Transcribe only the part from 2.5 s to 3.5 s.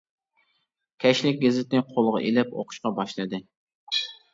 ئوقۇشقا باشلىدى.